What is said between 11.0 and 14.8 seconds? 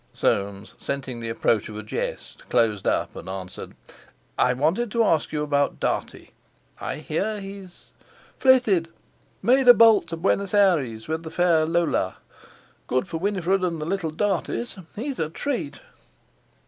with the fair Lola. Good for Winifred and the little Darties.